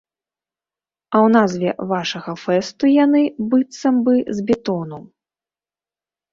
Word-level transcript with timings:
А 1.13 1.21
ў 1.25 1.29
назве 1.37 1.69
вашага 1.91 2.31
фэсту 2.45 2.85
яны, 3.05 3.21
быццам 3.53 3.95
бы 4.11 4.19
з 4.41 4.49
бетону. 4.51 4.99